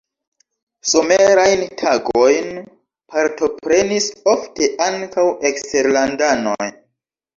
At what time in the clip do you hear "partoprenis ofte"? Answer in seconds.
3.15-4.71